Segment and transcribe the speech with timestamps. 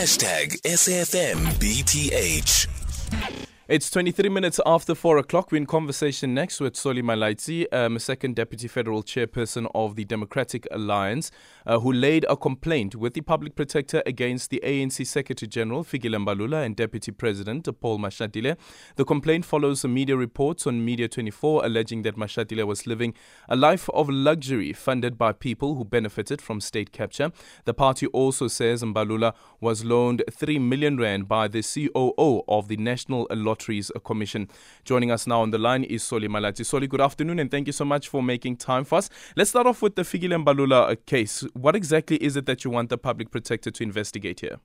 [0.00, 2.64] Hashtag SAFMBTH.
[3.70, 5.52] It's 23 minutes after 4 o'clock.
[5.52, 10.66] We're in conversation next with Solly Malatsi, um, second deputy federal chairperson of the Democratic
[10.72, 11.30] Alliance,
[11.64, 16.16] uh, who laid a complaint with the public protector against the ANC Secretary General Fikile
[16.16, 18.56] Mbalula and Deputy President Paul Mashatile.
[18.96, 23.14] The complaint follows media reports on Media 24 alleging that Mashatile was living
[23.48, 27.30] a life of luxury funded by people who benefited from state capture.
[27.66, 32.76] The party also says Mbalula was loaned 3 million rand by the COO of the
[32.76, 34.48] National Lottery Lotteries Commission.
[34.84, 36.64] Joining us now on the line is Solly Malatsi.
[36.64, 39.10] Solly, good afternoon and thank you so much for making time for us.
[39.36, 41.44] Let's start off with the Fikile Mbalula uh, case.
[41.52, 44.56] What exactly is it that you want the public protector to investigate here?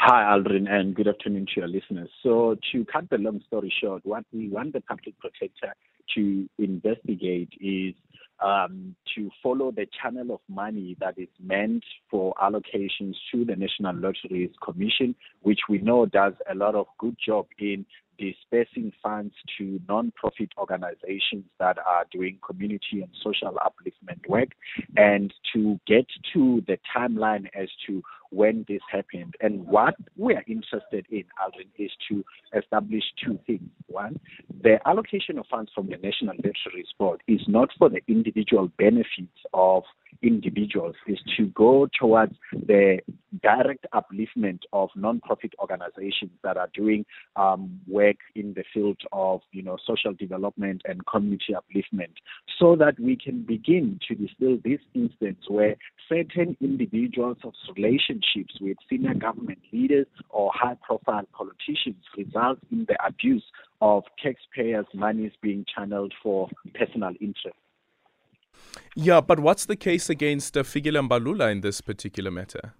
[0.00, 2.10] Hi, Aldrin, and good afternoon to your listeners.
[2.22, 5.74] So, to cut the long story short, what we want the public protector
[6.14, 7.94] to investigate is
[8.40, 13.94] um, to follow the channel of money that is meant for allocations to the National
[13.94, 17.86] Lotteries Commission, which we know does a lot of good job in
[18.18, 24.48] dispersing funds to non-profit organizations that are doing community and social upliftment work
[24.96, 29.34] and to get to the timeline as to when this happened.
[29.40, 32.24] And what we are interested in, Aldrin, is to
[32.56, 33.68] establish two things.
[33.86, 34.18] One,
[34.62, 39.38] the allocation of funds from the National Lotteries Board is not for the individual benefits
[39.54, 39.82] of
[40.22, 42.98] individuals, is to go towards the
[43.42, 47.04] direct upliftment of non-profit organizations that are doing
[47.36, 52.14] um, work in the field of you know social development and community upliftment,
[52.58, 55.76] so that we can begin to distill this instance where
[56.08, 63.44] certain individuals of relationships with senior government leaders or high-profile politicians result in the abuse
[63.80, 67.56] of taxpayers' monies being channeled for personal interest.
[68.94, 72.74] Yeah, but what's the case against uh, Fikile Mbalula in this particular matter?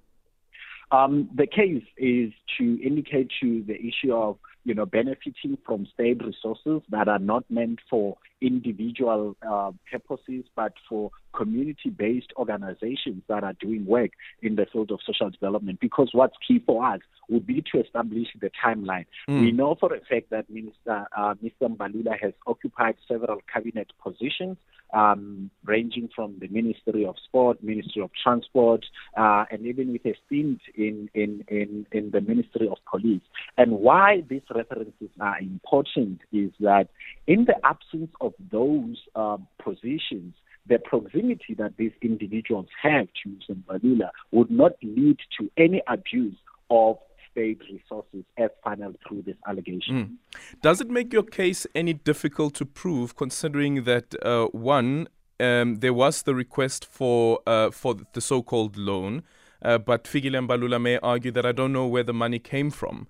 [0.93, 6.25] Um, the case is to indicate to the issue of you know benefiting from state
[6.25, 13.55] resources that are not meant for individual uh, purposes, but for community-based organizations that are
[13.55, 14.11] doing work
[14.43, 15.81] in the field of social development.
[15.81, 19.07] Because what's key for us would be to establish the timeline.
[19.29, 19.41] Mm.
[19.41, 21.69] We know for a fact that Minister uh, Mr.
[21.69, 24.57] Mbalula has occupied several cabinet positions,
[24.95, 28.85] um, ranging from the Ministry of Sport, Ministry of Transport,
[29.17, 33.23] uh, and even with a stint in, in, in, in the Ministry of Police.
[33.59, 36.89] And why these references are important is that
[37.27, 40.35] in the absence of those uh, positions,
[40.69, 46.37] the proximity that these individuals have to Mbalula would not lead to any abuse
[46.71, 46.99] of
[47.31, 49.95] state resources as funneled through this allegation.
[49.95, 50.61] Mm.
[50.63, 55.93] Does it make your case any difficult to prove, considering that uh, one, um, there
[55.93, 59.23] was the request for uh, for the so-called loan,
[59.63, 63.07] uh, but Fikile Mbalula may argue that I don't know where the money came from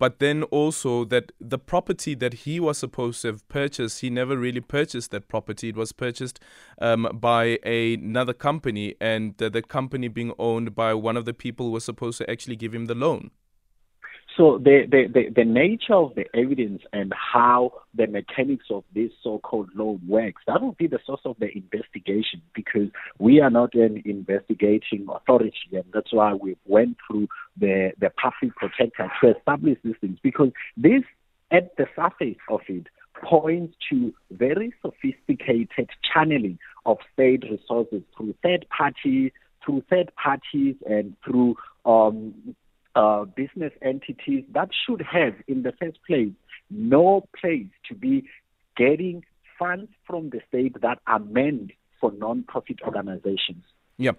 [0.00, 4.34] but then also that the property that he was supposed to have purchased, he never
[4.34, 5.68] really purchased that property.
[5.68, 6.40] It was purchased
[6.80, 11.34] um, by a, another company, and uh, the company being owned by one of the
[11.34, 13.30] people who was supposed to actually give him the loan.
[14.36, 19.10] So the, the, the, the, nature of the evidence and how the mechanics of this
[19.22, 22.88] so-called law works, that will be the source of the investigation because
[23.18, 28.54] we are not an investigating authority and that's why we went through the, the public
[28.56, 31.02] protector to establish these things because this,
[31.50, 32.86] at the surface of it,
[33.22, 39.32] points to very sophisticated channeling of state resources through third parties,
[39.64, 42.54] through third parties and through um,
[42.94, 46.32] uh, business entities that should have, in the first place,
[46.70, 48.24] no place to be
[48.76, 49.24] getting
[49.58, 53.64] funds from the state that are meant for non-profit organizations.
[53.98, 54.12] Yeah.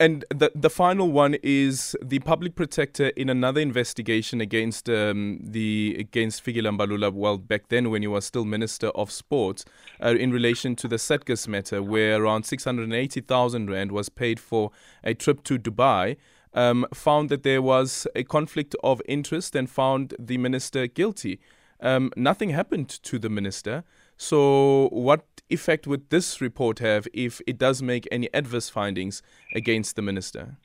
[0.00, 5.94] And the the final one is the public protector in another investigation against um, the
[5.96, 7.12] against Mbalula.
[7.12, 9.64] Well, back then when you were still Minister of Sport,
[10.02, 13.92] uh, in relation to the Sedgars matter, where around six hundred and eighty thousand rand
[13.92, 14.72] was paid for
[15.04, 16.16] a trip to Dubai
[16.54, 21.40] um, found that there was a conflict of interest and found the minister guilty.
[21.80, 23.84] Um, nothing happened to the minister.
[24.16, 29.22] So, what effect would this report have if it does make any adverse findings
[29.54, 30.56] against the minister?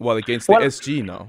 [0.00, 1.28] Well, against the well, SG now.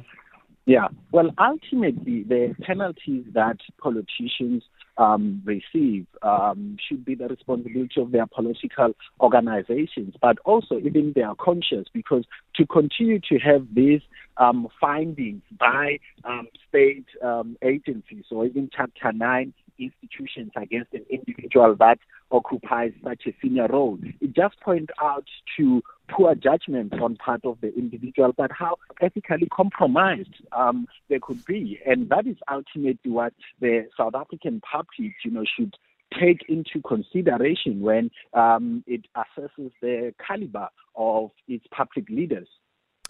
[0.65, 0.88] Yeah.
[1.12, 4.63] Well, ultimately, the penalties that politicians
[4.97, 11.33] um, receive um, should be the responsibility of their political organizations, but also even their
[11.35, 14.01] conscience, because to continue to have these
[14.38, 21.75] um, findings by um, state um, agencies or even Chapter 9 institutions against an individual
[21.75, 21.99] that
[22.31, 23.97] occupies such a senior role.
[24.21, 25.25] It just points out
[25.57, 31.44] to poor judgment on part of the individual, but how ethically compromised um, they could
[31.45, 31.80] be.
[31.86, 35.75] And that is ultimately what the South African public, you know, should
[36.19, 42.48] take into consideration when um, it assesses the caliber of its public leaders.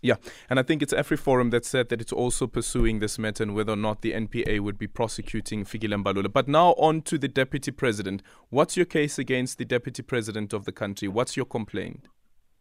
[0.02, 0.16] Yeah,
[0.50, 3.74] and I think it's AfriForum that said that it's also pursuing this matter and whether
[3.74, 6.32] or not the NPA would be prosecuting Fikile Mbalula.
[6.32, 8.22] But now on to the deputy president.
[8.50, 11.08] What's your case against the deputy president of the country?
[11.08, 12.06] What's your complaint?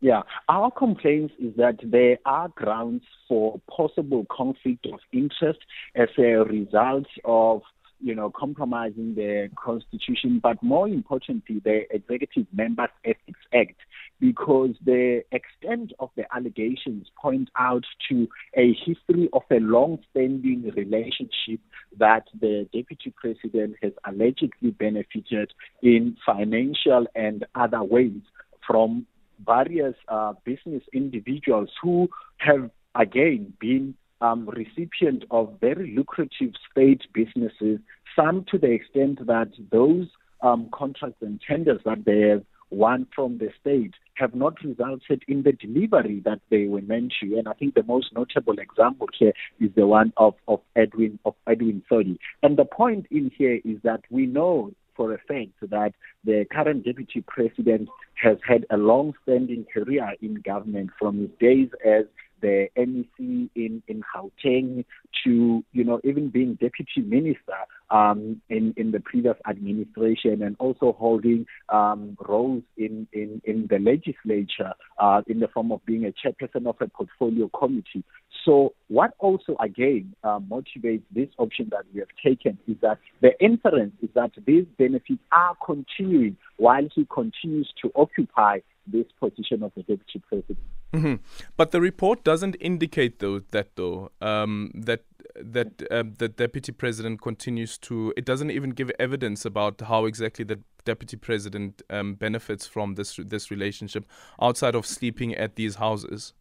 [0.01, 5.61] Yeah, our complaint is that there are grounds for possible conflict of interest
[5.95, 7.63] as a result of
[8.01, 13.77] you know, compromising the constitution, but more importantly, the Executive Members Ethics Act,
[14.21, 21.61] because the extent of the allegations point out to a history of a long-standing relationship
[21.99, 25.53] that the Deputy President has allegedly benefited
[25.83, 28.21] in financial and other ways
[28.67, 29.07] from
[29.45, 37.79] various uh, business individuals who have again been um, recipient of very lucrative state businesses,
[38.15, 40.09] some to the extent that those
[40.43, 45.43] um, contracts and tenders that they have won from the state have not resulted in
[45.43, 47.39] the delivery that they were meant to.
[47.39, 51.35] And I think the most notable example here is the one of, of Edwin of
[51.47, 52.19] Edwin Sodi.
[52.43, 55.93] And the point in here is that we know for a fact that
[56.25, 62.05] the current deputy president has had a long-standing career in government from his days as
[62.41, 64.85] the MEC in, in Gauteng
[65.25, 67.57] to, you know, even being deputy minister
[67.91, 73.79] um, in, in the previous administration and also holding um, roles in, in, in the
[73.79, 78.05] legislature uh, in the form of being a chairperson of a portfolio committee.
[78.47, 83.33] So what also again uh, motivates this option that we have taken is that the
[83.45, 89.73] inference is that these benefits are continuing while he continues to occupy this position of
[89.75, 90.59] the deputy president.
[90.93, 91.15] Mm-hmm.
[91.57, 95.03] But the report doesn't indicate though that though um, that
[95.35, 98.15] that uh, the deputy president continues to.
[98.17, 103.19] It doesn't even give evidence about how exactly the deputy president um, benefits from this
[103.25, 104.07] this relationship
[104.41, 106.33] outside of sleeping at these houses.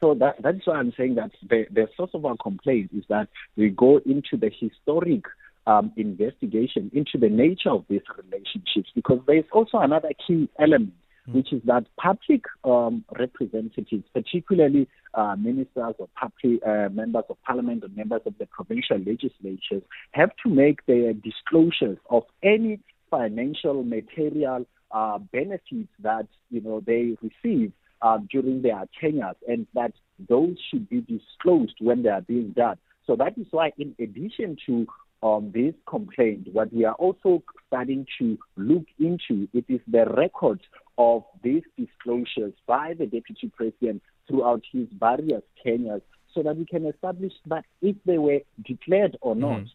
[0.00, 3.28] So that that's why I'm saying that the, the source of our complaint is that
[3.56, 5.24] we go into the historic
[5.66, 10.92] um, investigation into the nature of these relationships because there is also another key element
[11.28, 11.34] Mm.
[11.34, 17.84] which is that public um, representatives, particularly uh, ministers or public, uh, members of parliament
[17.84, 19.82] or members of the provincial legislatures,
[20.12, 22.80] have to make their disclosures of any
[23.10, 29.92] financial material uh, benefits that you know they receive uh, during their tenures, and that
[30.28, 32.76] those should be disclosed when they are being done.
[33.06, 34.86] So that is why, in addition to
[35.22, 40.62] um, this complaint, what we are also starting to look into it is the records
[40.98, 46.02] of these disclosures by the deputy president throughout his various tenures
[46.34, 49.60] so that we can establish that if they were declared or not.
[49.60, 49.66] Mm-hmm.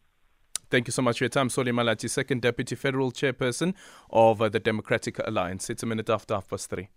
[0.69, 3.75] Thank you so much for your time, Solly Malatsi, second deputy federal chairperson
[4.09, 5.69] of uh, the Democratic Alliance.
[5.69, 6.89] It's a minute after half past three.